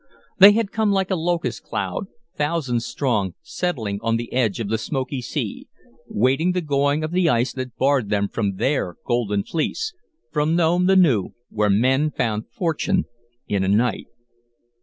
They 0.39 0.53
had 0.53 0.71
come 0.71 0.91
like 0.91 1.11
a 1.11 1.15
locust 1.15 1.61
cloud, 1.61 2.07
thousands 2.35 2.87
strong, 2.87 3.35
settling 3.43 3.99
on 4.01 4.15
the 4.15 4.33
edge 4.33 4.59
of 4.59 4.67
the 4.67 4.79
Smoky 4.79 5.21
Sea, 5.21 5.67
waiting 6.07 6.53
the 6.53 6.61
going 6.61 7.03
of 7.03 7.11
the 7.11 7.29
ice 7.29 7.53
that 7.53 7.77
barred 7.77 8.09
them 8.09 8.27
from 8.27 8.55
their 8.55 8.95
Golden 9.05 9.43
Fleece 9.43 9.93
from 10.31 10.55
Nome 10.55 10.87
the 10.87 10.95
new, 10.95 11.35
where 11.51 11.69
men 11.69 12.09
found 12.09 12.49
fortune 12.51 13.05
in 13.47 13.63
a 13.63 13.67
night. 13.67 14.07